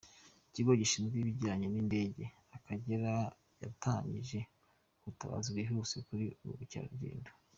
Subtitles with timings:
[0.49, 2.23] Ikigo gishinzwe ibijyanye ni indege
[2.57, 3.11] Akagera
[3.61, 4.39] yatangije
[5.03, 7.29] ubutabazi bwihuse kuri ba mukerarugendo